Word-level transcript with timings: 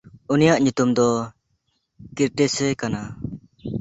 ᱩᱱᱤᱭᱟᱜ 0.33 0.59
ᱧᱩᱛᱩᱢ 0.61 0.89
ᱫᱚ 0.97 1.07
ᱠᱤᱨᱴᱥᱮᱭ 2.15 2.73
ᱠᱟᱱᱟ᱾ 2.81 3.01